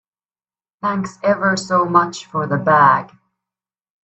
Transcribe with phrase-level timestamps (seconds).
[0.81, 3.11] Thanks ever so much for the bag.